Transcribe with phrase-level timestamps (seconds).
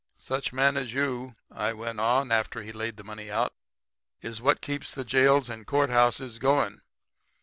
[0.17, 3.53] Such men as you,' I went on after he had laid the money out,
[4.19, 6.81] 'is what keeps the jails and court houses going.